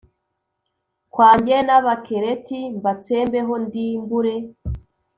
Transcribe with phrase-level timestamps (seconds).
[1.13, 4.35] kwanjye n Abakereti mbatsembeho ndimbure